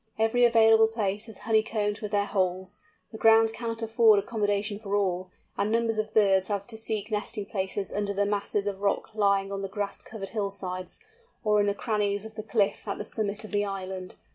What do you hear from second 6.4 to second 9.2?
have to seek nesting places under the masses of rock